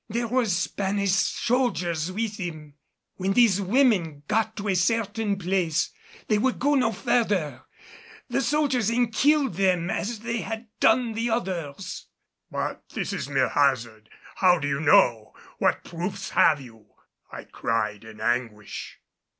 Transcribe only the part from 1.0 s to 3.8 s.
soldiers with them. When these